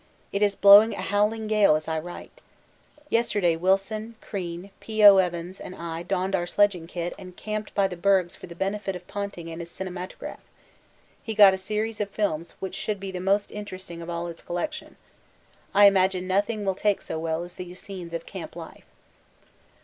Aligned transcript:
It 0.31 0.41
is 0.41 0.55
blowing 0.55 0.95
a 0.95 1.01
howling 1.03 1.45
gale 1.45 1.75
as 1.75 1.87
I 1.87 1.99
write. 1.99 2.41
Yesterday 3.11 3.55
Wilson, 3.55 4.15
Crean, 4.19 4.71
P.O. 4.79 5.17
Evans, 5.17 5.59
and 5.59 5.75
I 5.75 6.01
donned 6.01 6.33
our 6.33 6.47
sledging 6.47 6.87
kit 6.87 7.13
and 7.19 7.37
camped 7.37 7.75
by 7.75 7.87
the 7.87 7.95
bergs 7.95 8.35
for 8.35 8.47
the 8.47 8.55
benefit 8.55 8.95
of 8.95 9.05
Ponting 9.07 9.51
and 9.51 9.61
his 9.61 9.69
cinematograph; 9.69 10.39
he 11.21 11.35
got 11.35 11.53
a 11.53 11.57
series 11.59 12.01
of 12.01 12.09
films 12.09 12.55
which 12.59 12.73
should 12.73 12.99
be 12.99 13.09
about 13.09 13.13
the 13.19 13.25
most 13.25 13.51
interesting 13.51 14.01
of 14.01 14.09
all 14.09 14.25
his 14.25 14.41
collection. 14.41 14.95
I 15.71 15.85
imagine 15.85 16.25
nothing 16.25 16.65
will 16.65 16.73
take 16.73 17.03
so 17.03 17.19
well 17.19 17.43
as 17.43 17.53
these 17.53 17.79
scenes 17.79 18.15
of 18.15 18.25
camp 18.25 18.55
life. 18.55 18.85